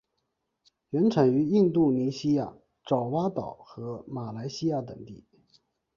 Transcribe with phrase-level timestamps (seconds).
[0.89, 5.23] 原产于印度尼西亚爪哇岛和马来西亚等地。